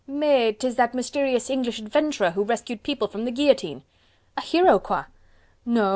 "Mais! 0.07 0.55
'tis 0.57 0.77
that 0.77 0.95
mysterious 0.95 1.47
English 1.47 1.77
adventurer 1.77 2.31
who 2.31 2.43
rescued 2.43 2.81
people 2.81 3.07
from 3.07 3.23
the 3.23 3.29
guillotine!" 3.29 3.83
"A 4.35 4.41
hero? 4.41 4.79
quoi?" 4.79 5.03
"No! 5.63 5.89